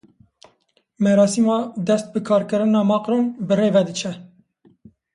Merasîma 1.03 1.59
dest 1.87 2.07
bi 2.15 2.19
karkirina 2.27 2.81
Makron 2.91 3.25
birêve 3.49 3.83
diçe. 3.87 4.11